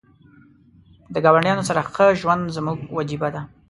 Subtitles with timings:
[1.13, 3.41] د ګاونډیانو سره ښه ژوند زموږ وجیبه ده.